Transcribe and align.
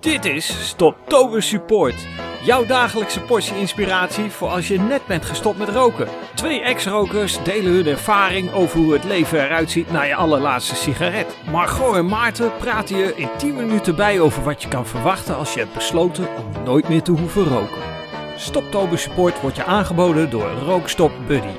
Dit 0.00 0.24
is 0.24 0.68
Stoptober 0.68 1.42
Support. 1.42 2.06
Jouw 2.42 2.66
dagelijkse 2.66 3.20
portie 3.20 3.56
inspiratie 3.56 4.30
voor 4.30 4.48
als 4.48 4.68
je 4.68 4.78
net 4.78 5.06
bent 5.06 5.24
gestopt 5.24 5.58
met 5.58 5.68
roken. 5.68 6.08
Twee 6.34 6.60
ex-rokers 6.60 7.42
delen 7.42 7.72
hun 7.72 7.86
ervaring 7.86 8.52
over 8.52 8.78
hoe 8.78 8.92
het 8.92 9.04
leven 9.04 9.44
eruit 9.44 9.70
ziet 9.70 9.90
na 9.90 10.02
je 10.02 10.14
allerlaatste 10.14 10.74
sigaret. 10.74 11.36
Margot 11.50 11.96
en 11.96 12.06
Maarten 12.06 12.56
praten 12.56 12.96
je 12.96 13.14
in 13.16 13.28
10 13.38 13.56
minuten 13.56 13.96
bij 13.96 14.20
over 14.20 14.42
wat 14.42 14.62
je 14.62 14.68
kan 14.68 14.86
verwachten 14.86 15.36
als 15.36 15.54
je 15.54 15.60
hebt 15.60 15.74
besloten 15.74 16.28
om 16.36 16.64
nooit 16.64 16.88
meer 16.88 17.02
te 17.02 17.12
hoeven 17.12 17.44
roken. 17.44 17.82
Stoptober 18.36 18.98
Support 18.98 19.40
wordt 19.40 19.56
je 19.56 19.64
aangeboden 19.64 20.30
door 20.30 20.50
Rookstop 20.50 21.12
Buddy. 21.26 21.56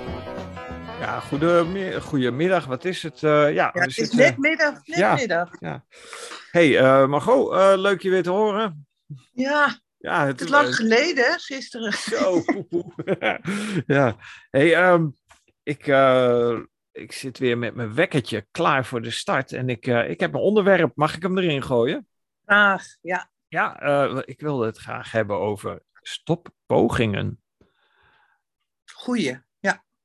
Ja, 1.00 1.20
goedemiddag. 1.20 2.04
goedemiddag. 2.04 2.66
Wat 2.66 2.86
is 2.86 3.04
het? 3.04 3.22
Uh, 3.22 3.32
ja, 3.32 3.72
ja, 3.74 3.82
het 3.82 3.98
is 3.98 4.12
net 4.12 4.38
middag. 4.38 4.74
Net 4.86 4.98
ja, 4.98 5.16
middag. 5.16 5.50
Ja. 5.60 5.84
Hey, 6.52 6.70
uh, 6.82 7.08
Margot, 7.08 7.54
uh, 7.54 7.74
leuk 7.76 8.02
je 8.02 8.10
weer 8.10 8.24
te 8.24 8.30
horen. 8.30 8.88
Ja, 9.32 9.80
ja 9.98 10.26
het, 10.26 10.42
is 10.42 10.50
lang 10.50 10.76
geleden, 10.76 11.40
gisteren. 11.40 11.94
Zo, 11.94 12.44
ja. 13.96 14.16
Hey, 14.50 14.92
um, 14.92 15.16
ik, 15.64 15.88
ik 16.92 17.12
zit 17.12 17.38
weer 17.38 17.58
met 17.58 17.76
mijn 17.76 17.94
wekkertje 17.94 18.48
klaar 18.52 18.86
voor 18.86 19.02
de 19.02 19.12
start. 19.12 19.52
En 19.52 19.70
ik, 19.70 19.86
ik 19.88 20.20
heb 20.20 20.34
een 20.34 20.40
onderwerp. 20.40 20.92
Mag 20.96 21.16
ik 21.16 21.22
hem 21.22 21.38
erin 21.38 21.64
gooien? 21.64 22.08
Graag, 22.46 22.84
ja. 23.02 23.30
Ja, 23.48 23.80
ik 24.26 24.40
wilde 24.40 24.66
het 24.66 24.78
graag 24.78 25.12
hebben 25.12 25.40
over 25.40 25.82
stoppogingen. 25.94 27.42
Goeie. 28.86 29.40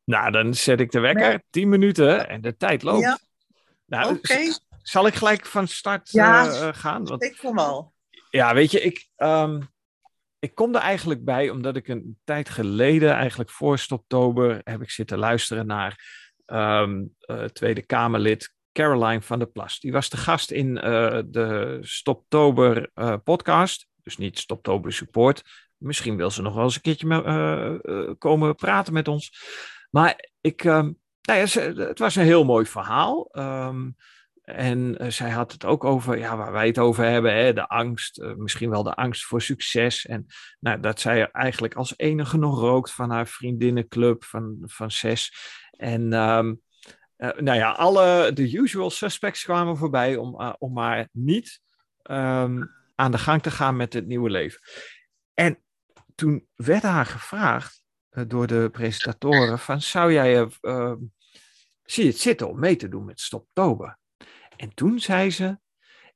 Nou, 0.06 0.30
dan 0.30 0.54
zet 0.54 0.80
ik 0.80 0.90
de 0.90 1.00
wekker, 1.00 1.28
nee. 1.28 1.42
10 1.50 1.68
minuten 1.68 2.28
en 2.28 2.40
de 2.40 2.56
tijd 2.56 2.82
loopt. 2.82 3.00
Ja. 3.00 3.18
Nou, 3.86 4.16
okay. 4.16 4.52
Zal 4.88 5.06
ik 5.06 5.14
gelijk 5.14 5.46
van 5.46 5.68
start 5.68 6.10
ja, 6.10 6.46
uh, 6.46 6.68
gaan? 6.72 7.04
Want, 7.04 7.22
ik 7.22 7.36
kom 7.36 7.58
al. 7.58 7.94
Ja, 8.30 8.54
weet 8.54 8.70
je, 8.70 8.80
ik, 8.80 9.08
um, 9.16 9.68
ik 10.38 10.54
kom 10.54 10.74
er 10.74 10.80
eigenlijk 10.80 11.24
bij 11.24 11.50
omdat 11.50 11.76
ik 11.76 11.88
een 11.88 12.18
tijd 12.24 12.48
geleden, 12.48 13.12
eigenlijk 13.12 13.50
voor 13.50 13.78
Stoptober, 13.78 14.60
heb 14.64 14.82
ik 14.82 14.90
zitten 14.90 15.18
luisteren 15.18 15.66
naar 15.66 16.04
um, 16.46 17.14
uh, 17.26 17.44
Tweede 17.44 17.82
Kamerlid 17.82 18.54
Caroline 18.72 19.22
van 19.22 19.38
der 19.38 19.48
Plas. 19.48 19.80
Die 19.80 19.92
was 19.92 20.08
de 20.08 20.16
gast 20.16 20.50
in 20.50 20.76
uh, 20.76 21.20
de 21.26 21.78
Stoptober 21.80 22.90
podcast, 23.24 23.86
dus 24.02 24.16
niet 24.16 24.38
Stoptober 24.38 24.92
Support. 24.92 25.42
Misschien 25.76 26.16
wil 26.16 26.30
ze 26.30 26.42
nog 26.42 26.54
wel 26.54 26.64
eens 26.64 26.74
een 26.74 26.80
keertje 26.80 28.16
komen 28.18 28.54
praten 28.54 28.92
met 28.92 29.08
ons. 29.08 29.32
Maar 29.90 30.28
ik, 30.40 30.64
um, 30.64 30.98
nou 31.22 31.38
ja, 31.38 31.60
het 31.84 31.98
was 31.98 32.16
een 32.16 32.24
heel 32.24 32.44
mooi 32.44 32.66
verhaal. 32.66 33.28
Um, 33.32 33.96
en 34.46 35.02
uh, 35.02 35.10
zij 35.10 35.30
had 35.30 35.52
het 35.52 35.64
ook 35.64 35.84
over, 35.84 36.18
ja, 36.18 36.36
waar 36.36 36.52
wij 36.52 36.66
het 36.66 36.78
over 36.78 37.04
hebben, 37.04 37.34
hè, 37.34 37.52
de 37.52 37.68
angst, 37.68 38.18
uh, 38.18 38.34
misschien 38.34 38.70
wel 38.70 38.82
de 38.82 38.94
angst 38.94 39.24
voor 39.24 39.42
succes. 39.42 40.06
En 40.06 40.26
nou, 40.60 40.80
dat 40.80 41.00
zij 41.00 41.30
eigenlijk 41.30 41.74
als 41.74 41.94
enige 41.96 42.38
nog 42.38 42.60
rookt 42.60 42.92
van 42.92 43.10
haar 43.10 43.26
vriendinnenclub 43.26 44.24
van, 44.24 44.58
van 44.62 44.90
zes. 44.90 45.32
En 45.70 46.12
um, 46.12 46.60
uh, 47.16 47.30
nou 47.38 47.58
ja, 47.58 47.70
alle 47.70 48.32
de 48.32 48.52
usual 48.52 48.90
suspects 48.90 49.44
kwamen 49.44 49.76
voorbij 49.76 50.16
om, 50.16 50.54
om 50.58 50.72
maar 50.72 51.08
niet 51.12 51.60
aan 52.94 53.10
de 53.10 53.18
gang 53.18 53.42
te 53.42 53.50
gaan 53.50 53.76
met 53.76 53.92
het 53.92 54.06
nieuwe 54.06 54.30
leven. 54.30 54.60
En 55.34 55.62
toen 56.14 56.46
werd 56.54 56.82
haar 56.82 57.06
gevraagd, 57.06 57.84
eh, 58.16 58.24
door 58.26 58.46
de 58.46 58.68
presentatoren 58.72 59.58
van 59.58 59.80
zou 59.80 60.12
jij 60.12 60.48
uh, 60.60 60.94
zie 61.82 62.04
je 62.04 62.10
het 62.10 62.18
zitten 62.18 62.48
om 62.48 62.58
mee 62.58 62.76
te 62.76 62.88
doen 62.88 63.04
met 63.04 63.20
Stoptober? 63.20 63.98
En 64.56 64.74
toen 64.74 65.00
zei 65.00 65.30
ze, 65.30 65.58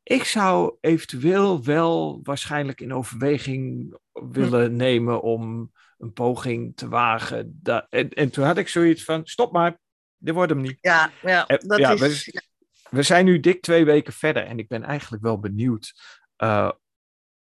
ik 0.03 0.25
zou 0.25 0.77
eventueel 0.81 1.65
wel 1.65 2.21
waarschijnlijk 2.23 2.81
in 2.81 2.93
overweging 2.93 3.97
willen 4.13 4.77
nemen 4.77 5.23
om 5.23 5.73
een 5.99 6.13
poging 6.13 6.77
te 6.77 6.89
wagen. 6.89 7.61
En, 7.89 8.09
en, 8.09 8.31
toen 8.31 8.45
had 8.45 8.59
ik 8.59 8.69
zoiets 8.69 9.05
van, 9.05 9.27
stop 9.27 9.53
maar, 9.53 9.79
dit 10.17 10.35
wordt 10.35 10.53
hem 10.53 10.61
niet. 10.61 10.79
Ja, 10.81 11.11
ja, 11.23 11.45
dat 11.47 11.79
ja, 11.79 11.91
is... 11.91 12.25
We, 12.25 12.43
we, 12.91 13.03
zijn 13.03 13.25
nu 13.25 13.41
dik 13.41 13.63
twee 13.63 13.85
weken 13.85 14.13
verder 14.13 14.45
en 14.45 14.59
ik 14.59 14.69
ben 14.69 14.83
eigenlijk 14.83 15.23
wel 15.23 15.39
benieuwd 15.39 15.93
uh, 16.39 16.71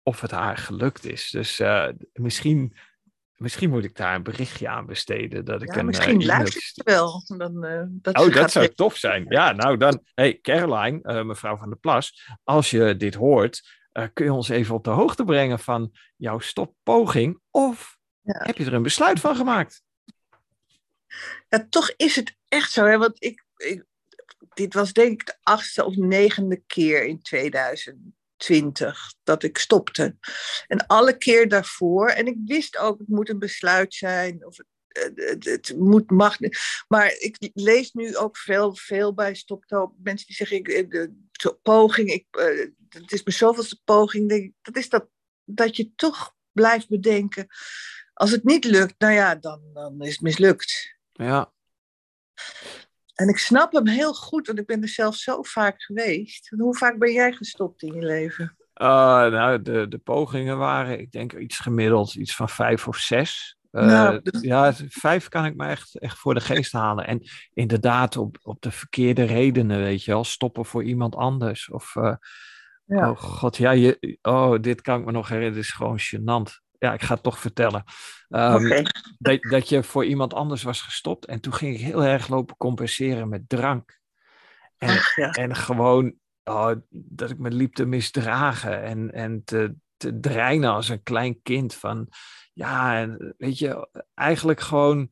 of 0.03 0.21
het 0.21 0.31
haar 0.31 0.57
gelukt 0.57 1.05
is. 1.05 1.29
Dus 1.29 1.59
uh, 1.59 1.89
misschien 2.13 2.77
Misschien 3.35 3.69
moet 3.69 3.84
ik 3.84 3.96
daar 3.96 4.16
een 4.16 4.23
berichtje 4.23 4.68
aan 4.68 4.85
besteden. 4.85 5.46
Dat 5.46 5.62
ik 5.62 5.73
ja, 5.73 5.79
een, 5.79 5.85
misschien 5.85 6.22
uh, 6.22 6.28
luistert 6.28 6.63
ze 6.63 6.81
wel. 6.84 7.23
Dan, 7.38 7.66
uh, 7.66 7.84
dat 7.88 8.18
oh, 8.18 8.34
dat 8.34 8.51
zou 8.51 8.73
tof 8.73 8.96
zijn. 8.96 9.25
Ja, 9.29 9.51
nou 9.51 9.78
dan. 9.78 10.01
Hey, 10.13 10.40
Caroline, 10.41 11.00
uh, 11.03 11.23
mevrouw 11.23 11.57
van 11.57 11.69
der 11.69 11.78
Plas. 11.78 12.29
Als 12.44 12.69
je 12.69 12.95
dit 12.97 13.16
hoort, 13.16 13.62
kun 14.13 14.25
je 14.25 14.34
ons 14.34 14.50
even 14.50 14.75
op 14.75 14.84
de 14.84 14.90
hoogte 14.90 15.24
brengen 15.24 15.59
van 15.59 15.91
jouw 16.16 16.40
stoppoging? 16.40 17.40
Of 17.51 17.97
ja. 18.22 18.44
heb 18.44 18.57
je 18.57 18.66
er 18.66 18.74
een 18.74 18.84
besluit 18.84 19.19
van 19.19 19.35
gemaakt? 19.35 19.84
Ja, 21.47 21.68
toch 21.69 21.94
is 21.97 22.16
het 22.16 22.35
echt 22.47 22.72
zo. 22.72 22.85
Hè? 22.85 22.97
Want 22.97 23.24
ik, 23.24 23.45
ik, 23.56 23.85
dit 24.53 24.74
was 24.74 24.94
denk 24.94 25.12
ik 25.12 25.25
de 25.25 25.38
achtste 25.44 25.85
of 25.85 25.95
negende 25.95 26.63
keer 26.68 27.06
in 27.06 27.22
2000 27.22 27.97
twintig 28.38 29.13
dat 29.23 29.44
ik 29.44 29.57
stopte. 29.57 30.16
En 30.68 30.88
alle 30.88 31.18
keer 31.18 31.50
daarvoor, 31.50 32.09
en 32.09 32.28
ik 32.28 32.38
wist 32.46 32.78
ook, 32.78 33.00
het 33.00 33.07
moet 33.07 33.29
een 33.29 33.40
besluit 33.40 33.94
zijn, 33.94 34.46
of 34.46 34.57
het, 35.03 35.73
moet, 35.78 36.12
mag. 36.12 36.38
Maar 36.88 37.16
ik 37.18 37.51
lees 37.53 37.91
nu 37.91 38.18
ook 38.18 38.38
veel, 38.38 38.75
veel 38.75 39.13
bij 39.13 39.35
Stoptober, 39.35 39.95
mensen 40.03 40.28
die 40.28 40.35
zeggen, 40.35 40.57
ik, 40.57 40.91
de, 40.91 41.57
poging, 41.62 42.12
ik, 42.12 42.25
uh, 42.31 42.68
het 42.90 43.12
is 43.12 43.24
mijn 43.24 43.38
zoveelste 43.38 43.81
poging, 43.84 44.29
denk 44.29 44.53
dat 44.62 44.78
is 44.78 44.90
dat, 44.90 45.07
dat 45.44 45.75
je 45.75 45.95
toch 45.95 46.35
blijft 46.51 46.90
bedenken, 46.90 47.47
als 48.13 48.31
het 48.31 48.44
niet 48.44 48.66
lukt, 48.66 48.95
nou 48.97 49.13
ja, 49.13 49.35
dan, 49.35 49.62
dan 49.74 50.01
is 50.01 50.12
het 50.12 50.22
mislukt. 50.22 50.97
Ja. 51.12 51.53
En 53.15 53.27
ik 53.27 53.37
snap 53.37 53.71
hem 53.71 53.87
heel 53.87 54.13
goed, 54.13 54.47
want 54.47 54.59
ik 54.59 54.65
ben 54.65 54.81
er 54.81 54.87
zelf 54.87 55.15
zo 55.15 55.41
vaak 55.41 55.81
geweest. 55.81 56.49
Hoe 56.57 56.75
vaak 56.75 56.97
ben 56.97 57.11
jij 57.11 57.31
gestopt 57.31 57.81
in 57.81 57.93
je 57.93 58.05
leven? 58.05 58.57
Uh, 58.81 58.87
nou, 58.87 59.61
de, 59.61 59.87
de 59.87 59.97
pogingen 59.97 60.57
waren, 60.57 60.99
ik 60.99 61.11
denk 61.11 61.33
iets 61.33 61.59
gemiddeld, 61.59 62.15
iets 62.15 62.35
van 62.35 62.49
vijf 62.49 62.87
of 62.87 62.97
zes. 62.97 63.57
Uh, 63.71 63.85
nou, 63.85 64.19
dus... 64.23 64.41
Ja, 64.41 64.73
vijf 64.87 65.27
kan 65.27 65.45
ik 65.45 65.55
me 65.55 65.65
echt, 65.65 65.99
echt 65.99 66.17
voor 66.17 66.33
de 66.33 66.39
geest 66.39 66.71
halen. 66.71 67.07
En 67.07 67.21
inderdaad, 67.53 68.17
op, 68.17 68.37
op 68.41 68.61
de 68.61 68.71
verkeerde 68.71 69.23
redenen, 69.23 69.79
weet 69.79 70.03
je 70.03 70.11
wel. 70.11 70.23
Stoppen 70.23 70.65
voor 70.65 70.83
iemand 70.83 71.15
anders. 71.15 71.69
Of, 71.69 71.95
uh, 71.95 72.15
ja. 72.85 73.09
oh 73.09 73.17
god, 73.17 73.57
ja, 73.57 73.71
je, 73.71 74.17
oh, 74.21 74.61
dit 74.61 74.81
kan 74.81 74.99
ik 74.99 75.05
me 75.05 75.11
nog 75.11 75.27
herinneren. 75.27 75.57
Het 75.57 75.65
is 75.65 75.73
gewoon 75.73 75.99
gênant 75.99 76.64
ja, 76.80 76.94
ik 76.94 77.02
ga 77.02 77.13
het 77.13 77.24
toch 77.24 77.40
vertellen. 77.40 77.84
Um, 78.30 78.86
dat, 79.18 79.41
dat 79.41 79.69
je 79.69 79.84
voor 79.84 80.06
iemand 80.06 80.34
anders 80.34 80.63
was 80.63 80.81
gestopt. 80.81 81.25
En 81.25 81.40
toen 81.40 81.53
ging 81.53 81.75
ik 81.75 81.81
heel 81.81 82.03
erg 82.03 82.28
lopen 82.28 82.58
compenseren 82.58 83.30
met 83.30 83.50
drank. 83.50 84.00
En, 84.78 84.90
Ach, 84.90 85.16
ja. 85.16 85.31
en 85.31 85.56
gewoon 85.56 86.16
oh, 86.44 86.72
dat 86.90 87.30
ik 87.30 87.38
me 87.38 87.52
liep 87.52 87.74
te 87.74 87.86
misdragen 87.86 88.84
en, 88.84 89.12
en 89.13 89.44
te, 89.44 89.75
te 89.97 90.19
dreinen 90.19 90.72
als 90.72 90.90
een 90.90 91.03
klein 91.03 91.41
kind. 91.41 91.74
Van 91.74 92.08
ja, 92.53 93.00
en, 93.00 93.36
weet 93.38 93.59
je, 93.59 93.90
eigenlijk 94.13 94.59
gewoon. 94.59 95.09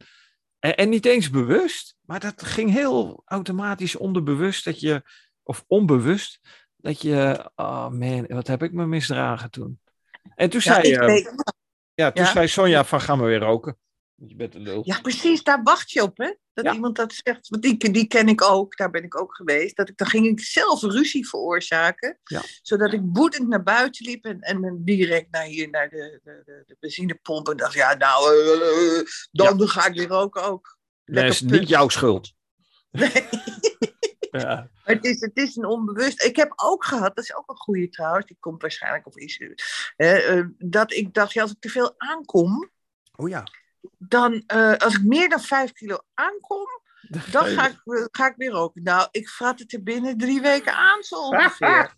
En, 0.59 0.75
en 0.75 0.90
niet 0.90 1.06
eens 1.06 1.30
bewust, 1.30 1.95
maar 2.01 2.19
dat 2.19 2.44
ging 2.44 2.72
heel 2.72 3.22
automatisch 3.25 3.95
onderbewust 3.95 4.66
dat 4.66 4.80
je, 4.80 5.01
of 5.44 5.63
onbewust, 5.68 6.40
dat 6.75 7.01
je, 7.01 7.51
oh 7.56 7.90
man, 7.90 8.25
wat 8.28 8.47
heb 8.47 8.63
ik 8.63 8.74
me 8.74 8.85
misdragen 8.85 9.51
toen? 9.51 9.81
En 10.35 10.49
toen 10.49 10.61
ja, 10.63 10.73
zei 10.73 10.88
je. 10.88 11.51
Ja, 11.94 12.11
toen 12.11 12.25
ja? 12.25 12.31
zei 12.31 12.47
Sonja 12.47 12.85
van 12.85 13.01
gaan 13.01 13.19
we 13.19 13.25
weer 13.25 13.39
roken. 13.39 13.77
Je 14.16 14.35
bent 14.35 14.55
een 14.55 14.61
lul. 14.61 14.81
Ja, 14.85 15.01
precies, 15.01 15.44
daar 15.44 15.63
wacht 15.63 15.91
je 15.91 16.01
op, 16.01 16.17
hè? 16.17 16.33
Dat 16.53 16.66
ja. 16.66 16.73
iemand 16.73 16.95
dat 16.95 17.13
zegt. 17.23 17.49
Want 17.49 17.63
die, 17.63 17.91
die 17.91 18.07
ken 18.07 18.27
ik 18.27 18.41
ook, 18.41 18.77
daar 18.77 18.89
ben 18.89 19.03
ik 19.03 19.19
ook 19.19 19.35
geweest. 19.35 19.75
Dat 19.75 19.89
ik, 19.89 19.97
dan 19.97 20.07
ging 20.07 20.27
ik 20.27 20.39
zelf 20.39 20.81
ruzie 20.81 21.27
veroorzaken. 21.27 22.19
Ja. 22.23 22.41
Zodat 22.61 22.94
ik 22.94 23.01
woedend 23.03 23.47
naar 23.47 23.63
buiten 23.63 24.06
liep 24.06 24.25
en, 24.25 24.39
en 24.39 24.81
direct 24.83 25.31
naar 25.31 25.44
hier, 25.44 25.69
naar 25.69 25.89
de, 25.89 26.19
de, 26.24 26.41
de, 26.45 26.63
de 26.68 26.75
benzinepomp. 26.80 27.50
En 27.50 27.57
dacht, 27.57 27.74
ja, 27.74 27.94
nou, 27.94 28.35
uh, 28.35 29.06
dan 29.31 29.57
ja. 29.57 29.65
ga 29.65 29.88
ik 29.88 29.97
weer 29.97 30.07
roken 30.07 30.44
ook. 30.44 30.77
Dat 31.06 31.24
is 31.24 31.41
niet 31.41 31.69
jouw 31.69 31.89
schuld. 31.89 32.31
Nee. 32.91 33.12
Ja. 34.41 34.56
Maar 34.85 34.95
het 34.95 35.06
is, 35.06 35.21
het 35.21 35.38
is 35.38 35.56
een 35.56 35.65
onbewust. 35.65 36.24
Ik 36.24 36.35
heb 36.35 36.53
ook 36.56 36.85
gehad, 36.85 37.15
dat 37.15 37.24
is 37.24 37.35
ook 37.35 37.50
een 37.50 37.56
goede 37.56 37.89
trouwens, 37.89 38.25
die 38.25 38.38
komt 38.39 38.62
waarschijnlijk 38.62 39.07
of 39.07 39.18
is. 39.18 39.39
Uh, 39.39 40.35
uh, 40.35 40.45
dat 40.57 40.91
ik 40.91 41.13
dacht, 41.13 41.33
ja, 41.33 41.41
als 41.41 41.51
ik 41.51 41.59
te 41.59 41.69
veel 41.69 41.94
aankom. 41.97 42.69
Oh 43.15 43.30
ja. 43.30 43.44
Dan, 43.97 44.44
uh, 44.56 44.75
als 44.75 44.95
ik 44.95 45.03
meer 45.03 45.30
dan 45.30 45.41
vijf 45.41 45.71
kilo 45.71 45.97
aankom, 46.13 46.68
dan 47.31 47.45
ga 47.45 47.68
ik, 47.68 47.81
ga 48.12 48.27
ik 48.27 48.35
weer 48.35 48.51
roken. 48.51 48.83
Nou, 48.83 49.07
ik 49.12 49.30
vrat 49.30 49.59
het 49.59 49.74
er 49.74 49.83
binnen 49.83 50.18
drie 50.18 50.41
weken 50.41 50.74
aan, 50.74 51.03
zo 51.03 51.15
ongeveer. 51.15 51.94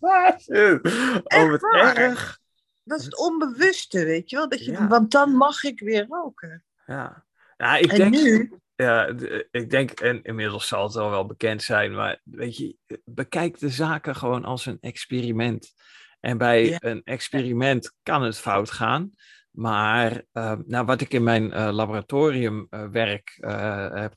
oh, 1.36 1.50
wat 1.50 1.62
erg. 1.74 2.38
Dat 2.84 2.98
is 2.98 3.04
het 3.04 3.18
onbewuste, 3.18 4.04
weet 4.04 4.30
je 4.30 4.36
wel? 4.36 4.48
Dat 4.48 4.64
je, 4.64 4.72
ja. 4.72 4.86
Want 4.86 5.10
dan 5.10 5.36
mag 5.36 5.62
ik 5.62 5.80
weer 5.80 6.06
roken. 6.06 6.64
Ja. 6.86 7.24
Ja, 7.56 7.76
ik 7.76 7.92
en 7.92 7.98
denk, 7.98 8.14
nu? 8.14 8.52
Ja, 8.76 9.06
ik 9.50 9.70
denk, 9.70 9.90
en 9.90 10.22
inmiddels 10.22 10.68
zal 10.68 10.82
het 10.82 10.96
al 10.96 11.10
wel 11.10 11.26
bekend 11.26 11.62
zijn, 11.62 11.94
maar 11.94 12.20
weet 12.24 12.56
je, 12.56 12.76
bekijk 13.04 13.58
de 13.58 13.70
zaken 13.70 14.16
gewoon 14.16 14.44
als 14.44 14.66
een 14.66 14.80
experiment. 14.80 15.74
En 16.20 16.38
bij 16.38 16.76
een 16.78 17.02
experiment 17.04 17.94
kan 18.02 18.22
het 18.22 18.38
fout 18.38 18.70
gaan. 18.70 19.10
Maar 19.50 20.22
uh, 20.32 20.52
nou, 20.66 20.86
wat 20.86 21.00
ik 21.00 21.12
in 21.12 21.22
mijn 21.22 21.44
uh, 21.44 21.68
laboratoriumwerk 21.72 23.38
uh, 23.40 23.92
heb, 23.92 24.14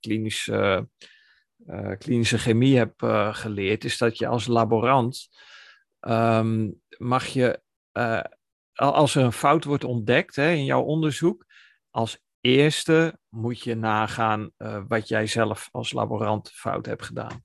klinisch, 0.00 0.50
klinische 1.98 2.38
chemie 2.38 2.78
heb 2.78 2.94
geleerd, 3.32 3.84
is 3.84 3.98
dat 3.98 4.18
je 4.18 4.26
als 4.26 4.46
laborant 4.46 5.28
um, 6.00 6.80
mag 6.98 7.26
je, 7.26 7.60
als 8.74 9.14
er 9.14 9.24
een 9.24 9.32
fout 9.32 9.64
wordt 9.64 9.84
ontdekt 9.84 10.36
hè, 10.36 10.50
in 10.50 10.64
jouw 10.64 10.82
onderzoek, 10.82 11.46
als 11.90 12.23
eerste 12.44 13.18
moet 13.28 13.62
je 13.62 13.74
nagaan 13.74 14.50
wat 14.88 15.08
jij 15.08 15.26
zelf 15.26 15.68
als 15.72 15.92
laborant 15.92 16.50
fout 16.50 16.86
hebt 16.86 17.04
gedaan. 17.04 17.42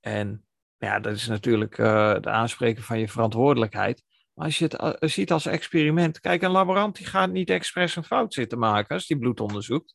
En 0.00 0.44
ja, 0.78 1.00
dat 1.00 1.14
is 1.14 1.26
natuurlijk 1.26 1.76
de 1.76 2.30
aanspreken 2.30 2.82
van 2.82 2.98
je 2.98 3.08
verantwoordelijkheid. 3.08 4.04
Maar 4.34 4.46
als 4.46 4.58
je 4.58 4.64
het 4.64 4.82
uh, 4.82 4.92
ziet 5.10 5.32
als 5.32 5.46
experiment, 5.46 6.20
kijk, 6.20 6.42
een 6.42 6.50
laborant 6.50 6.96
die 6.96 7.06
gaat 7.06 7.30
niet 7.30 7.50
expres 7.50 7.96
een 7.96 8.04
fout 8.04 8.34
zitten 8.34 8.58
maken 8.58 8.94
als 8.94 9.06
die 9.06 9.18
bloed 9.18 9.40
onderzoekt. 9.40 9.94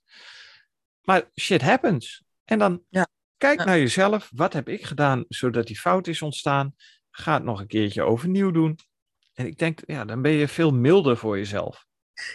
Maar 1.02 1.30
shit 1.40 1.62
happens. 1.62 2.24
En 2.44 2.60
dan 2.60 2.84
ja. 2.90 3.08
kijk 3.38 3.66
naar 3.66 3.78
jezelf, 3.78 4.30
wat 4.34 4.54
heb 4.54 4.70
ik 4.70 4.86
gedaan 4.86 5.26
zodat 5.28 5.68
die 5.68 5.80
fout 5.80 6.08
is 6.08 6.22
ontstaan? 6.22 6.76
Ga 7.10 7.34
het 7.34 7.44
nog 7.44 7.60
een 7.60 7.68
keertje 7.68 8.04
overnieuw 8.04 8.52
doen. 8.52 8.80
En 9.34 9.46
ik 9.46 9.58
denk, 9.58 9.80
ja, 9.86 10.06
dan 10.06 10.22
ben 10.22 10.32
je 10.32 10.48
veel 10.48 10.72
milder 10.72 11.18
voor 11.18 11.38
jezelf. 11.38 11.87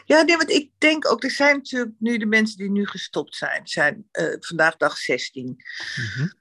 Ja, 0.04 0.22
nee, 0.22 0.36
want 0.36 0.50
ik 0.50 0.70
denk 0.78 1.10
ook, 1.10 1.24
er 1.24 1.30
zijn 1.30 1.56
natuurlijk 1.56 1.94
nu 1.98 2.18
de 2.18 2.26
mensen 2.26 2.56
die 2.56 2.70
nu 2.70 2.86
gestopt 2.86 3.36
zijn, 3.36 3.66
zijn 3.66 4.08
uh, 4.12 4.36
vandaag 4.40 4.76
dag 4.76 4.96
16. 4.96 5.44
Mm 5.46 6.40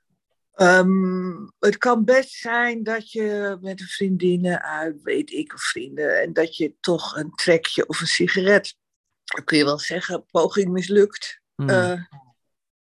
Ehm, 0.62 1.48
het 1.60 1.78
kan 1.78 2.06
best 2.06 2.32
zijn 2.32 2.84
dat 2.84 3.12
je 3.12 3.58
met 3.62 3.80
een 3.80 3.88
vriendinnen 3.88 4.62
uit, 4.62 5.02
weet 5.04 5.32
ik, 5.32 5.54
of 5.54 5.62
vrienden, 5.62 6.22
en 6.22 6.34
dat 6.34 6.58
je 6.58 6.76
toch 6.80 7.16
een 7.16 7.36
trekje 7.36 7.88
of 7.88 8.02
een 8.02 8.08
sigaret, 8.08 8.76
dan 9.24 9.44
kun 9.44 9.58
je 9.58 9.64
wel 9.64 9.80
zeggen, 9.80 10.26
poging 10.32 10.72
mislukt. 10.72 11.42
Hmm. 11.56 11.70
Eh, 11.70 12.02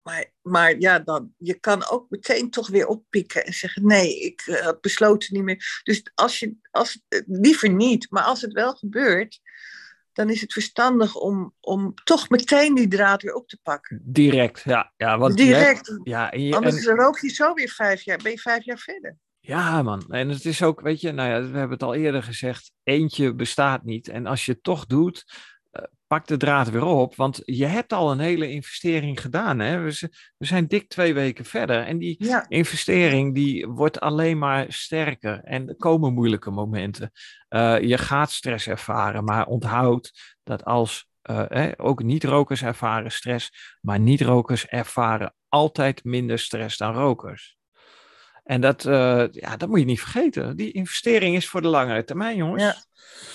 maar, 0.01 0.31
maar 0.41 0.79
ja, 0.79 0.99
dan, 0.99 1.33
je 1.37 1.53
kan 1.53 1.89
ook 1.89 2.09
meteen 2.09 2.49
toch 2.49 2.67
weer 2.67 2.87
oppikken 2.87 3.45
en 3.45 3.53
zeggen: 3.53 3.85
nee, 3.85 4.19
ik 4.19 4.47
uh, 4.47 4.59
had 4.59 4.81
besloten 4.81 5.33
niet 5.33 5.43
meer. 5.43 5.81
Dus 5.83 6.01
als 6.15 6.39
je, 6.39 6.55
als, 6.71 7.01
liever 7.25 7.69
niet, 7.69 8.07
maar 8.09 8.23
als 8.23 8.41
het 8.41 8.53
wel 8.53 8.75
gebeurt, 8.75 9.39
dan 10.13 10.29
is 10.29 10.41
het 10.41 10.53
verstandig 10.53 11.15
om, 11.15 11.53
om 11.59 11.93
toch 12.03 12.29
meteen 12.29 12.75
die 12.75 12.87
draad 12.87 13.21
weer 13.21 13.33
op 13.33 13.47
te 13.47 13.59
pakken. 13.63 14.01
Direct, 14.03 14.61
ja. 14.65 14.93
ja 14.97 15.17
want 15.17 15.37
Direct. 15.37 15.99
ja, 16.03 16.31
en 16.31 16.43
je, 16.43 16.55
Anders 16.55 16.85
en... 16.85 16.95
rook 16.95 17.19
je 17.19 17.29
zo 17.29 17.53
weer 17.53 17.69
vijf 17.69 18.01
jaar, 18.01 18.17
ben 18.17 18.31
je 18.31 18.39
vijf 18.39 18.65
jaar 18.65 18.77
verder. 18.77 19.17
Ja, 19.39 19.81
man. 19.81 20.05
En 20.07 20.29
het 20.29 20.45
is 20.45 20.63
ook, 20.63 20.81
weet 20.81 21.01
je, 21.01 21.11
nou 21.11 21.29
ja, 21.29 21.51
we 21.51 21.57
hebben 21.57 21.69
het 21.69 21.83
al 21.83 21.95
eerder 21.95 22.23
gezegd, 22.23 22.71
eentje 22.83 23.33
bestaat 23.33 23.83
niet. 23.83 24.07
En 24.07 24.25
als 24.25 24.45
je 24.45 24.51
het 24.51 24.63
toch 24.63 24.85
doet, 24.85 25.25
pak 26.09 26.27
de 26.27 26.37
draad 26.37 26.69
weer 26.69 26.85
op, 26.85 27.15
want 27.15 27.41
je 27.45 27.65
hebt 27.65 27.93
al 27.93 28.11
een 28.11 28.19
hele 28.19 28.51
investering 28.51 29.21
gedaan. 29.21 29.59
Hè? 29.59 29.79
We, 29.81 30.09
we 30.37 30.45
zijn 30.45 30.67
dik 30.67 30.89
twee 30.89 31.13
weken 31.13 31.45
verder 31.45 31.83
en 31.83 31.97
die 31.97 32.43
investering 32.47 33.35
die 33.35 33.67
wordt 33.67 33.99
alleen 33.99 34.37
maar 34.37 34.65
sterker. 34.67 35.43
En 35.43 35.67
er 35.67 35.75
komen 35.75 36.13
moeilijke 36.13 36.51
momenten. 36.51 37.11
Uh, 37.49 37.79
je 37.81 37.97
gaat 37.97 38.31
stress 38.31 38.67
ervaren, 38.67 39.23
maar 39.23 39.45
onthoud 39.45 40.37
dat 40.43 40.63
als 40.65 41.07
uh, 41.29 41.71
ook 41.77 42.03
niet-rokers 42.03 42.63
ervaren 42.63 43.11
stress, 43.11 43.77
maar 43.81 43.99
niet-rokers 43.99 44.65
ervaren 44.65 45.35
altijd 45.47 46.03
minder 46.03 46.39
stress 46.39 46.77
dan 46.77 46.93
rokers. 46.93 47.58
En 48.49 48.61
dat, 48.61 48.85
uh, 48.85 49.25
ja, 49.31 49.57
dat 49.57 49.69
moet 49.69 49.79
je 49.79 49.85
niet 49.85 49.99
vergeten. 49.99 50.55
Die 50.55 50.71
investering 50.71 51.35
is 51.35 51.49
voor 51.49 51.61
de 51.61 51.67
langere 51.67 52.03
termijn, 52.03 52.37
jongens. 52.37 52.63
Ja. 52.63 52.75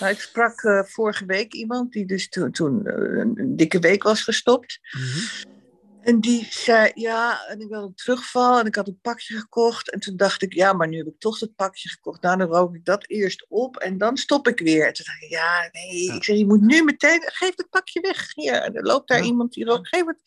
Nou, 0.00 0.12
ik 0.12 0.20
sprak 0.20 0.62
uh, 0.62 0.82
vorige 0.82 1.24
week 1.24 1.52
iemand 1.52 1.92
die 1.92 2.06
dus 2.06 2.28
toen, 2.28 2.52
toen 2.52 2.82
uh, 2.84 3.18
een 3.18 3.56
dikke 3.56 3.78
week 3.78 4.02
was 4.02 4.22
gestopt. 4.22 4.78
Mm 4.90 5.02
-hmm. 5.02 5.52
En 6.00 6.20
die 6.20 6.46
zei, 6.50 6.90
ja, 6.94 7.46
en 7.46 7.60
ik 7.60 7.68
wilde 7.68 7.86
een 7.86 7.94
terugval 7.94 8.58
en 8.58 8.66
ik 8.66 8.74
had 8.74 8.88
een 8.88 8.98
pakje 9.02 9.38
gekocht. 9.38 9.90
En 9.90 10.00
toen 10.00 10.16
dacht 10.16 10.42
ik, 10.42 10.52
ja, 10.52 10.72
maar 10.72 10.88
nu 10.88 10.96
heb 10.96 11.06
ik 11.06 11.18
toch 11.18 11.38
dat 11.38 11.54
pakje 11.54 11.88
gekocht. 11.88 12.22
Nou, 12.22 12.38
dan 12.38 12.48
rook 12.48 12.74
ik 12.74 12.84
dat 12.84 13.08
eerst 13.08 13.46
op 13.48 13.76
en 13.76 13.98
dan 13.98 14.16
stop 14.16 14.48
ik 14.48 14.58
weer. 14.58 14.86
En 14.86 14.92
toen 14.92 15.04
dacht 15.06 15.22
ik, 15.22 15.30
ja, 15.30 15.68
nee, 15.72 16.02
ja. 16.02 16.14
ik 16.14 16.24
zeg, 16.24 16.36
je 16.36 16.46
moet 16.46 16.60
nu 16.60 16.82
meteen, 16.82 17.22
geef 17.24 17.52
het 17.56 17.70
pakje 17.70 18.00
weg. 18.00 18.34
Hier, 18.34 18.54
en 18.54 18.74
er 18.74 18.82
loopt 18.82 19.08
daar 19.08 19.18
ja. 19.18 19.24
iemand 19.24 19.52
die 19.52 19.64
rookt, 19.64 19.88
geef 19.88 20.06
het. 20.06 20.18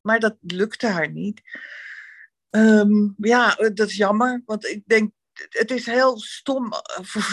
Maar 0.00 0.20
dat 0.20 0.36
lukte 0.40 0.86
haar 0.86 1.10
niet. 1.10 1.42
Um, 2.50 3.14
ja, 3.18 3.54
dat 3.54 3.88
is 3.88 3.96
jammer, 3.96 4.42
want 4.46 4.66
ik 4.66 4.82
denk, 4.86 5.12
het 5.48 5.70
is 5.70 5.86
heel 5.86 6.18
stom, 6.18 6.72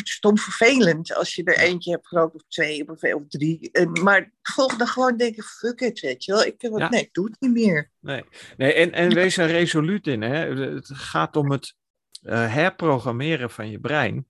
stom 0.03 0.37
vervelend 0.37 1.13
als 1.13 1.35
je 1.35 1.43
er 1.43 1.57
eentje 1.57 1.91
hebt 1.91 2.07
gerookt 2.07 2.35
of 2.35 2.43
twee 2.47 2.89
of, 2.89 3.03
of 3.03 3.23
drie. 3.27 3.71
Maar 4.01 4.21
de 4.21 4.31
volgende 4.41 4.85
gewoon 4.87 5.17
denken, 5.17 5.43
fuck 5.43 5.81
it, 5.81 5.99
weet 5.99 6.23
je 6.23 6.31
wel. 6.31 6.43
Ik, 6.43 6.61
heb 6.61 6.77
ja. 6.77 6.89
Nee, 6.89 7.01
ik 7.01 7.13
doe 7.13 7.25
het 7.25 7.35
niet 7.39 7.51
meer. 7.51 7.91
Nee, 7.99 8.23
nee 8.57 8.73
en, 8.73 8.91
en 8.91 9.13
wees 9.13 9.37
er 9.37 9.47
resoluut 9.47 10.07
in. 10.07 10.21
Hè? 10.21 10.55
Het 10.73 10.89
gaat 10.93 11.35
om 11.35 11.51
het 11.51 11.75
uh, 12.21 12.53
herprogrammeren 12.53 13.49
van 13.49 13.69
je 13.69 13.79
brein. 13.79 14.27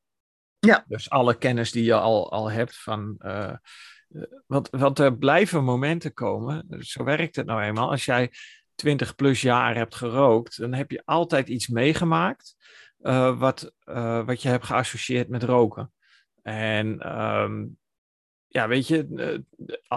Ja. 0.60 0.86
Dus 0.88 1.10
alle 1.10 1.38
kennis 1.38 1.72
die 1.72 1.83
je 1.83 1.94
al, 1.94 2.31
al 2.31 2.51
hebt 2.51 2.78
van... 2.78 3.16
Uh, 3.19 3.54
want, 4.48 4.69
want 4.69 5.00
er 5.00 5.18
blijven 5.18 5.63
momenten 5.63 6.13
komen, 6.13 6.66
zo 6.80 7.04
werkt 7.04 7.36
het 7.36 7.45
nou 7.45 7.62
eenmaal. 7.62 7.90
Als 7.90 8.06
jij 8.06 8.31
20 8.77 9.15
plus 9.15 9.41
jaar 9.41 9.75
hebt 9.75 9.95
gerookt, 9.95 10.57
dan 10.57 10.74
heb 10.74 10.91
je 10.91 11.01
altijd 11.06 11.47
iets 11.47 11.68
meegemaakt 11.68 12.56
uh, 13.01 13.39
wat, 13.39 13.74
uh, 13.85 14.25
wat 14.25 14.41
je 14.41 14.50
hebt 14.50 14.65
geassocieerd 14.65 15.29
met 15.29 15.44
roken. 15.44 15.91
En 16.41 17.18
um, 17.19 17.77
ja, 18.47 18.68
weet 18.68 18.88
je, 18.88 19.44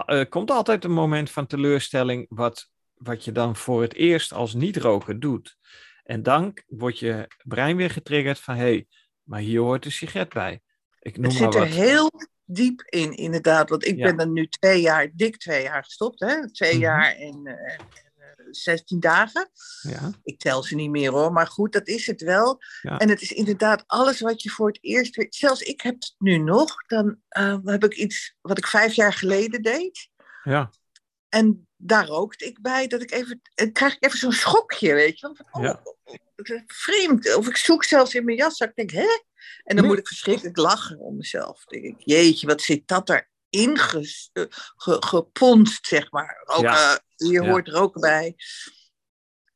er 0.05 0.27
komt 0.27 0.51
altijd 0.51 0.83
een 0.83 0.91
moment 0.91 1.31
van 1.31 1.47
teleurstelling 1.47 2.25
wat, 2.29 2.69
wat 2.93 3.25
je 3.25 3.31
dan 3.31 3.55
voor 3.55 3.81
het 3.81 3.93
eerst 3.93 4.33
als 4.33 4.53
niet-roker 4.53 5.19
doet. 5.19 5.57
En 6.03 6.23
dan 6.23 6.57
wordt 6.67 6.99
je 6.99 7.27
brein 7.43 7.75
weer 7.75 7.89
getriggerd 7.89 8.39
van, 8.39 8.55
hé, 8.55 8.61
hey, 8.61 8.87
maar 9.23 9.39
hier 9.39 9.59
hoort 9.59 9.85
een 9.85 9.91
sigaret 9.91 10.33
bij. 10.33 10.61
Ik 10.99 11.17
noem 11.17 11.25
het 11.25 11.33
zit 11.33 11.55
er 11.55 11.65
heel 11.65 12.11
diep 12.45 12.81
in, 12.81 13.13
inderdaad. 13.13 13.69
Want 13.69 13.85
ik 13.85 13.97
ja. 13.97 14.05
ben 14.05 14.17
dan 14.17 14.33
nu 14.33 14.47
twee 14.47 14.81
jaar, 14.81 15.11
dik 15.13 15.37
twee 15.37 15.63
jaar 15.63 15.83
gestopt. 15.83 16.19
Hè? 16.19 16.51
Twee 16.51 16.75
mm 16.75 16.75
-hmm. 16.75 16.85
jaar 16.85 17.15
en, 17.15 17.59
16 18.49 18.99
dagen. 18.99 19.49
Ja. 19.81 20.11
Ik 20.23 20.39
tel 20.39 20.63
ze 20.63 20.75
niet 20.75 20.89
meer 20.89 21.11
hoor, 21.11 21.31
maar 21.31 21.47
goed, 21.47 21.73
dat 21.73 21.87
is 21.87 22.07
het 22.07 22.21
wel. 22.21 22.59
Ja. 22.81 22.97
En 22.97 23.09
het 23.09 23.21
is 23.21 23.31
inderdaad 23.31 23.83
alles 23.87 24.19
wat 24.19 24.41
je 24.41 24.49
voor 24.49 24.67
het 24.67 24.77
eerst 24.81 25.15
weet. 25.15 25.35
Zelfs 25.35 25.61
ik 25.61 25.81
heb 25.81 25.93
het 25.93 26.15
nu 26.17 26.37
nog. 26.37 26.85
Dan 26.87 27.17
uh, 27.37 27.57
heb 27.63 27.83
ik 27.83 27.95
iets 27.95 28.35
wat 28.41 28.57
ik 28.57 28.67
vijf 28.67 28.93
jaar 28.93 29.13
geleden 29.13 29.61
deed. 29.61 30.09
Ja. 30.43 30.71
En 31.29 31.67
daar 31.77 32.07
rookte 32.07 32.45
ik 32.45 32.61
bij 32.61 32.87
dat 32.87 33.01
ik 33.01 33.11
even. 33.11 33.41
Dan 33.55 33.71
krijg 33.71 33.95
ik 33.95 34.05
even 34.05 34.19
zo'n 34.19 34.31
schokje, 34.31 34.93
weet 34.93 35.19
je. 35.19 35.35
Van, 35.35 35.45
oh, 35.51 35.63
ja. 35.63 35.81
Vreemd. 36.67 37.35
Of 37.35 37.47
ik 37.47 37.57
zoek 37.57 37.83
zelfs 37.83 38.15
in 38.15 38.25
mijn 38.25 38.37
jaszak. 38.37 38.69
Ik 38.69 38.75
denk, 38.75 38.91
hè? 38.91 39.19
En 39.63 39.75
dan 39.75 39.85
moet 39.85 39.97
ik 39.97 40.07
verschrikkelijk 40.07 40.57
lachen 40.57 40.99
om 40.99 41.17
mezelf. 41.17 41.63
Dan 41.65 41.81
denk 41.81 41.97
ik, 41.99 42.05
jeetje, 42.05 42.47
wat 42.47 42.61
zit 42.61 42.87
dat 42.87 43.09
er 43.09 43.30
ingeponst, 44.75 45.85
zeg 45.87 46.11
maar. 46.11 46.41
Roken, 46.45 46.63
ja. 46.63 46.99
Hier 47.15 47.49
hoort 47.49 47.67
roken 47.67 48.01
bij. 48.01 48.35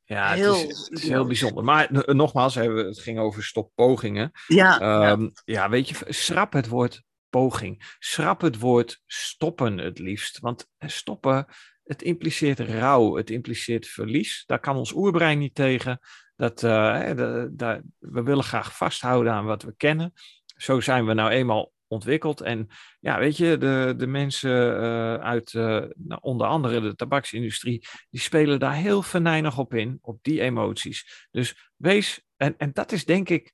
Ja, 0.04 0.32
heel, 0.32 0.58
het, 0.58 0.70
is, 0.70 0.78
het 0.78 0.98
is 0.98 1.08
heel 1.08 1.26
bijzonder. 1.26 1.64
Maar 1.64 1.88
nogmaals, 2.14 2.54
het 2.54 2.98
ging 2.98 3.18
over 3.18 3.44
stoppogingen. 3.44 4.30
Ja, 4.46 5.10
um, 5.10 5.22
ja. 5.22 5.30
ja, 5.44 5.68
weet 5.68 5.88
je, 5.88 5.96
schrap 6.08 6.52
het 6.52 6.68
woord 6.68 7.02
poging. 7.28 7.96
Schrap 7.98 8.40
het 8.40 8.58
woord 8.58 9.02
stoppen 9.06 9.78
het 9.78 9.98
liefst. 9.98 10.38
Want 10.38 10.68
stoppen, 10.78 11.46
het 11.84 12.02
impliceert 12.02 12.60
rouw, 12.60 13.16
het 13.16 13.30
impliceert 13.30 13.86
verlies. 13.86 14.42
Daar 14.46 14.60
kan 14.60 14.76
ons 14.76 14.92
oerbrein 14.92 15.38
niet 15.38 15.54
tegen. 15.54 16.00
Dat, 16.36 16.62
uh, 16.62 17.06
de, 17.06 17.50
de, 17.52 17.82
we 17.98 18.22
willen 18.22 18.44
graag 18.44 18.76
vasthouden 18.76 19.32
aan 19.32 19.44
wat 19.44 19.62
we 19.62 19.74
kennen. 19.76 20.12
Zo 20.56 20.80
zijn 20.80 21.06
we 21.06 21.14
nou 21.14 21.30
eenmaal 21.30 21.72
ontwikkeld. 21.88 22.40
En 22.40 22.68
ja, 23.00 23.18
weet 23.18 23.36
je, 23.36 23.58
de, 23.58 23.94
de 23.96 24.06
mensen 24.06 24.80
uh, 24.80 25.14
uit 25.14 25.52
uh, 25.52 25.84
nou, 25.94 26.20
onder 26.20 26.46
andere 26.46 26.80
de 26.80 26.94
tabaksindustrie, 26.94 27.86
die 28.10 28.20
spelen 28.20 28.58
daar 28.58 28.74
heel 28.74 29.02
venijnig 29.02 29.58
op 29.58 29.74
in, 29.74 29.98
op 30.00 30.18
die 30.22 30.40
emoties. 30.40 31.26
Dus 31.30 31.70
wees, 31.76 32.24
en, 32.36 32.54
en 32.58 32.72
dat 32.72 32.92
is 32.92 33.04
denk 33.04 33.28
ik 33.28 33.52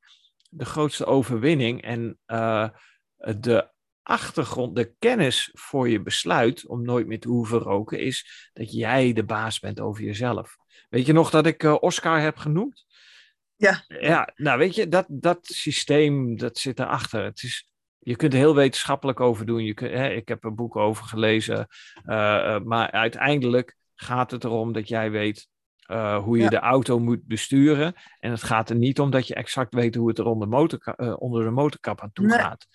de 0.48 0.64
grootste 0.64 1.04
overwinning. 1.04 1.82
En 1.82 2.18
uh, 2.26 2.68
de 3.16 3.70
achtergrond, 4.02 4.76
de 4.76 4.94
kennis 4.98 5.50
voor 5.52 5.88
je 5.88 6.02
besluit 6.02 6.66
om 6.66 6.82
nooit 6.82 7.06
meer 7.06 7.20
te 7.20 7.28
hoeven 7.28 7.58
roken, 7.58 8.00
is 8.00 8.50
dat 8.52 8.72
jij 8.72 9.12
de 9.12 9.24
baas 9.24 9.58
bent 9.58 9.80
over 9.80 10.04
jezelf. 10.04 10.56
Weet 10.88 11.06
je 11.06 11.12
nog 11.12 11.30
dat 11.30 11.46
ik 11.46 11.62
Oscar 11.82 12.20
heb 12.20 12.36
genoemd? 12.36 12.84
Ja. 13.56 13.84
Ja, 13.86 14.32
nou 14.36 14.58
weet 14.58 14.74
je, 14.74 14.88
dat, 14.88 15.06
dat 15.08 15.46
systeem, 15.46 16.36
dat 16.36 16.58
zit 16.58 16.78
erachter. 16.78 17.24
Het 17.24 17.42
is, 17.42 17.71
je 18.04 18.16
kunt 18.16 18.32
er 18.32 18.38
heel 18.38 18.54
wetenschappelijk 18.54 19.20
over 19.20 19.46
doen. 19.46 19.64
Je 19.64 19.74
kunt, 19.74 19.92
hè, 19.92 20.08
ik 20.08 20.28
heb 20.28 20.44
er 20.44 20.54
boeken 20.54 20.80
over 20.80 21.04
gelezen. 21.04 21.66
Uh, 22.04 22.14
uh, 22.14 22.58
maar 22.58 22.90
uiteindelijk 22.90 23.76
gaat 23.94 24.30
het 24.30 24.44
erom 24.44 24.72
dat 24.72 24.88
jij 24.88 25.10
weet 25.10 25.50
hoe 26.22 26.38
je 26.38 26.50
de 26.50 26.58
auto 26.58 26.98
moet 26.98 27.26
besturen. 27.26 27.94
En 28.18 28.30
het 28.30 28.42
gaat 28.42 28.70
er 28.70 28.76
niet 28.76 29.00
om 29.00 29.10
dat 29.10 29.26
je 29.26 29.34
exact 29.34 29.74
weet 29.74 29.94
hoe 29.94 30.08
het 30.08 30.18
er 30.18 30.24
onder, 30.24 30.48
motor, 30.48 30.94
onder 31.16 31.44
de 31.44 31.50
motorkap 31.50 32.00
aan 32.00 32.12
toe 32.12 32.30
gaat. 32.30 32.66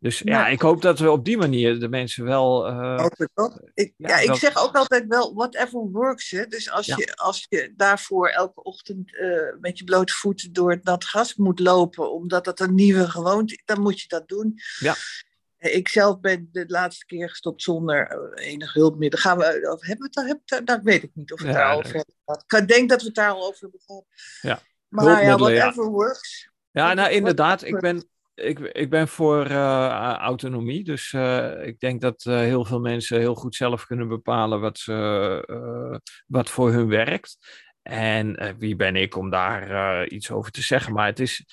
Dus 0.00 0.18
ja, 0.18 0.46
ik 0.46 0.60
hoop 0.60 0.82
dat 0.82 0.98
we 0.98 1.10
op 1.10 1.24
die 1.24 1.36
manier 1.36 1.78
de 1.78 1.88
mensen 1.88 2.24
wel. 2.24 2.70
Uh, 2.70 3.06
ik, 3.74 3.94
ja, 3.96 4.18
ik 4.18 4.34
zeg 4.34 4.56
ook 4.56 4.76
altijd 4.76 5.04
wel, 5.08 5.34
whatever 5.34 5.78
works. 5.78 6.30
Hè? 6.30 6.46
Dus 6.46 6.70
als, 6.70 6.86
je, 6.86 7.16
als 7.16 7.46
je 7.48 7.72
daarvoor 7.76 8.28
elke 8.28 8.62
ochtend 8.62 9.12
uh, 9.12 9.40
met 9.60 9.78
je 9.78 9.84
blote 9.84 10.12
voeten 10.12 10.52
door 10.52 10.70
het 10.70 10.84
nat 10.84 11.04
gras 11.04 11.34
moet 11.34 11.60
lopen, 11.60 12.12
omdat 12.12 12.44
dat 12.44 12.60
een 12.60 12.74
nieuwe 12.74 13.10
gewoonte 13.10 13.54
is, 13.54 13.62
dan 13.64 13.80
moet 13.80 14.00
je 14.00 14.08
dat 14.08 14.28
doen. 14.28 14.54
Ja. 14.78 14.94
Ik 15.58 15.88
zelf 15.88 16.20
ben 16.20 16.48
de 16.52 16.64
laatste 16.66 17.06
keer 17.06 17.28
gestopt 17.28 17.62
zonder 17.62 18.32
uh, 18.36 18.46
enig 18.46 18.72
hulpmiddel. 18.72 19.20
Gaan 19.20 19.38
we, 19.38 19.44
of 19.72 19.86
hebben 19.86 20.10
we 20.10 20.20
het, 20.20 20.26
hebben 20.26 20.42
het, 20.44 20.66
dat 20.66 20.80
weet 20.82 21.02
ik 21.02 21.10
niet 21.14 21.32
of 21.32 21.40
we 21.40 21.46
het 21.46 21.56
daar 21.56 21.72
al 21.72 21.78
over 21.78 21.94
hebben 21.94 22.14
gehad. 22.24 22.44
Ik 22.60 22.68
denk 22.68 22.88
dat 22.88 23.00
we 23.00 23.06
het 23.06 23.14
daar 23.14 23.30
al 23.30 23.46
over 23.46 23.60
hebben 23.60 23.80
gehad. 23.86 24.04
Ja. 24.40 24.60
Maar 24.88 25.24
ja, 25.24 25.36
whatever 25.36 25.84
works. 25.84 26.50
Ja, 26.70 26.94
nou 26.94 27.10
inderdaad. 27.10 27.62
Ik 27.62 27.80
ben, 27.80 28.08
ik, 28.36 28.58
ik 28.58 28.90
ben 28.90 29.08
voor 29.08 29.50
uh, 29.50 30.12
autonomie. 30.12 30.84
Dus 30.84 31.12
uh, 31.12 31.66
ik 31.66 31.80
denk 31.80 32.00
dat 32.00 32.24
uh, 32.28 32.38
heel 32.38 32.64
veel 32.64 32.80
mensen 32.80 33.18
heel 33.18 33.34
goed 33.34 33.54
zelf 33.54 33.86
kunnen 33.86 34.08
bepalen 34.08 34.60
wat, 34.60 34.78
ze, 34.78 34.92
wat 36.26 36.50
voor 36.50 36.72
hun 36.72 36.88
werkt. 36.88 37.38
En 37.82 38.56
wie 38.58 38.76
ben 38.76 38.96
ik 38.96 39.16
om 39.16 39.30
daar 39.30 40.06
iets 40.06 40.30
over 40.30 40.50
te 40.50 40.62
zeggen? 40.62 40.92
Maar 40.92 41.06
het 41.06 41.20
is, 41.20 41.44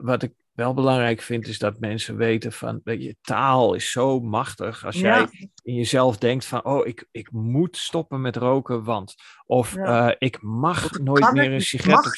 wat 0.00 0.22
ik 0.22 0.32
wel 0.52 0.74
belangrijk 0.74 1.20
vind, 1.20 1.46
is 1.46 1.58
dat 1.58 1.80
mensen 1.80 2.16
weten 2.16 2.52
van, 2.52 2.80
weet 2.84 3.02
je, 3.02 3.16
taal 3.20 3.74
is 3.74 3.90
zo 3.90 4.20
machtig. 4.20 4.84
Als 4.84 4.96
jij 4.96 5.26
in 5.62 5.74
jezelf 5.74 6.16
denkt 6.16 6.44
van, 6.44 6.64
oh, 6.64 6.86
ik, 6.86 7.08
ik 7.10 7.32
moet 7.32 7.76
stoppen 7.76 8.20
met 8.20 8.36
roken, 8.36 8.84
want. 8.84 9.14
Of 9.46 9.74
ja. 9.74 10.14
ik 10.18 10.42
mag 10.42 10.98
nooit 10.98 11.32
meer 11.32 11.52
een 11.52 11.60
sigaret 11.60 12.06
op 12.06 12.12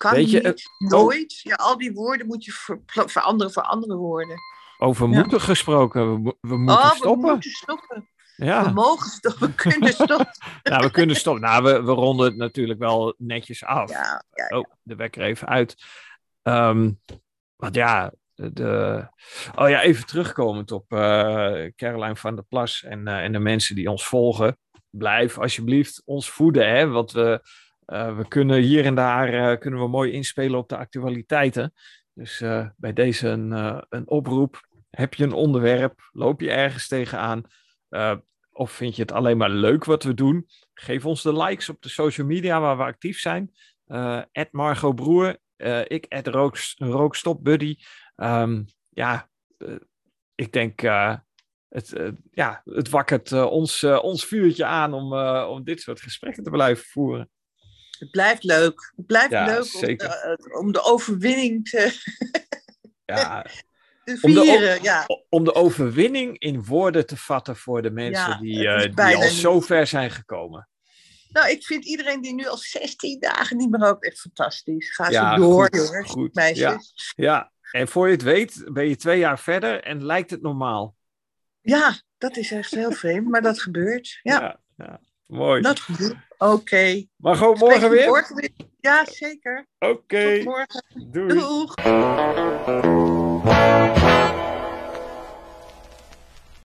kan 0.00 0.12
Weet 0.12 0.30
je, 0.30 0.40
niet, 0.40 0.90
nooit. 0.90 1.40
Ja, 1.42 1.54
al 1.54 1.78
die 1.78 1.92
woorden 1.92 2.26
moet 2.26 2.44
je 2.44 2.52
ver, 2.52 3.10
veranderen 3.10 3.52
voor 3.52 3.62
andere 3.62 3.94
woorden. 3.94 4.36
Over 4.78 5.08
moeten 5.08 5.40
gesproken, 5.40 6.22
we, 6.22 6.36
we 6.40 6.56
moeten 6.56 6.84
oh, 6.84 6.90
stoppen. 6.90 7.26
we 7.26 7.32
moeten 7.32 7.50
stoppen. 7.50 8.08
Ja. 8.36 8.64
We 8.64 8.70
mogen 8.72 9.10
stoppen, 9.10 9.48
we 9.48 9.54
kunnen 9.54 9.92
stoppen. 10.04 10.28
nou, 10.62 10.84
we 10.84 10.90
kunnen 10.90 11.16
stoppen. 11.16 11.42
Nou, 11.42 11.62
we, 11.62 11.82
we 11.82 11.92
ronden 11.92 12.26
het 12.26 12.36
natuurlijk 12.36 12.78
wel 12.78 13.14
netjes 13.18 13.64
af. 13.64 13.90
Ja, 13.90 14.24
ja, 14.30 14.58
oh, 14.58 14.64
de 14.82 14.96
wekker 14.96 15.22
even 15.22 15.48
uit. 15.48 15.76
Um, 16.42 17.00
want 17.56 17.74
ja, 17.74 18.12
de, 18.34 19.06
oh 19.54 19.68
ja, 19.68 19.82
even 19.82 20.06
terugkomend 20.06 20.72
op 20.72 20.92
uh, 20.92 20.98
Caroline 21.76 22.16
van 22.16 22.34
der 22.34 22.44
Plas 22.44 22.82
en, 22.82 23.08
uh, 23.08 23.22
en 23.22 23.32
de 23.32 23.38
mensen 23.38 23.74
die 23.74 23.90
ons 23.90 24.06
volgen. 24.06 24.58
Blijf 24.90 25.38
alsjeblieft 25.38 26.02
ons 26.04 26.30
voeden, 26.30 26.68
hè, 26.68 26.88
want 26.88 27.12
we, 27.12 27.40
uh, 27.90 28.16
we 28.16 28.28
kunnen 28.28 28.60
hier 28.60 28.84
en 28.84 28.94
daar 28.94 29.58
kunnen 29.58 29.80
we 29.80 29.88
mooi 29.88 30.12
inspelen 30.12 30.58
op 30.58 30.68
de 30.68 30.76
actualiteiten. 30.76 31.72
Dus 32.14 32.42
bij 32.76 32.92
deze 32.92 33.28
een, 33.28 33.50
een 33.88 34.08
oproep. 34.08 34.68
Heb 34.90 35.14
je 35.14 35.24
een 35.24 35.32
onderwerp? 35.32 36.08
Loop 36.12 36.40
je 36.40 36.50
ergens 36.50 36.88
tegenaan? 36.88 37.42
of 38.52 38.70
vind 38.70 38.96
je 38.96 39.02
het 39.02 39.12
alleen 39.12 39.36
maar 39.36 39.50
leuk 39.50 39.84
wat 39.84 40.02
we 40.02 40.14
doen? 40.14 40.46
Geef 40.74 41.06
ons 41.06 41.22
de 41.22 41.42
likes 41.42 41.68
op 41.68 41.82
de 41.82 41.88
social 41.88 42.26
media 42.26 42.60
waar 42.60 42.76
we 42.76 42.82
actief 42.82 43.18
zijn. 43.18 43.52
Margot 44.50 44.94
Broer, 44.94 45.38
ik, 45.84 46.04
Ed 46.04 46.26
Rookstop 46.76 47.44
Buddy. 47.44 47.76
Um, 48.16 48.64
ja, 48.88 49.30
uh, 49.58 49.74
ik 50.34 50.52
denk, 50.52 50.80
het, 51.68 52.12
ja, 52.30 52.62
het 52.64 52.88
wakkert 52.88 53.32
ons, 53.32 53.84
ons 53.84 54.24
vuurtje 54.24 54.64
aan 54.64 54.92
om, 54.92 55.14
om 55.48 55.64
dit 55.64 55.80
soort 55.80 56.00
gesprekken 56.00 56.42
te 56.42 56.50
blijven 56.50 56.84
voeren. 56.84 57.30
Het 58.00 58.10
blijft 58.10 58.44
leuk. 58.44 58.92
Het 58.96 59.06
blijft 59.06 59.30
ja, 59.30 59.46
leuk 59.46 59.74
om 59.74 59.96
de, 59.96 60.56
om 60.58 60.72
de, 60.72 60.82
overwinning 60.84 61.68
te, 61.68 61.92
ja. 63.04 63.46
te 64.04 64.16
vieren. 64.16 64.42
Om 64.42 64.60
de, 64.60 64.78
ja. 64.82 65.06
om 65.28 65.44
de 65.44 65.54
overwinning 65.54 66.38
in 66.38 66.64
woorden 66.64 67.06
te 67.06 67.16
vatten 67.16 67.56
voor 67.56 67.82
de 67.82 67.90
mensen 67.90 68.40
die, 68.40 68.58
die 68.94 69.16
al 69.16 69.22
zo 69.22 69.60
ver 69.60 69.86
zijn 69.86 70.10
gekomen. 70.10 70.68
Nou, 71.32 71.50
ik 71.50 71.64
vind 71.64 71.84
iedereen 71.84 72.20
die 72.20 72.34
nu 72.34 72.46
al 72.46 72.56
16 72.56 73.20
dagen 73.20 73.56
niet 73.56 73.70
meer 73.70 73.80
rookt 73.80 74.04
echt 74.04 74.20
fantastisch. 74.20 74.94
Ga 74.94 75.10
zo 75.10 75.36
door, 75.36 75.62
goed, 75.62 75.76
jongens, 75.76 76.10
goed. 76.10 76.34
meisjes. 76.34 77.12
Ja, 77.16 77.24
ja, 77.24 77.52
en 77.70 77.88
voor 77.88 78.06
je 78.06 78.12
het 78.12 78.22
weet 78.22 78.64
ben 78.72 78.88
je 78.88 78.96
twee 78.96 79.18
jaar 79.18 79.38
verder 79.38 79.82
en 79.82 80.04
lijkt 80.04 80.30
het 80.30 80.42
normaal. 80.42 80.96
Ja, 81.60 82.00
dat 82.18 82.36
is 82.36 82.50
echt 82.50 82.70
heel 82.70 82.92
vreemd, 82.92 83.28
maar 83.28 83.42
dat 83.42 83.60
gebeurt. 83.60 84.20
Ja, 84.22 84.40
ja, 84.40 84.60
ja. 84.76 85.00
mooi. 85.26 85.62
Dat 85.62 85.80
gebeurt. 85.80 86.16
Oké. 86.40 86.52
Okay. 86.52 87.08
Maar 87.16 87.36
gewoon 87.36 87.58
morgen 87.58 87.90
weer? 87.90 88.06
morgen 88.06 88.36
weer? 88.36 88.50
Ja, 88.80 89.04
zeker. 89.04 89.66
Oké. 89.78 89.92
Okay. 89.92 90.36
Tot 90.36 90.44
morgen. 90.44 90.84
Doei. 91.10 91.28
Doeg. 91.28 91.74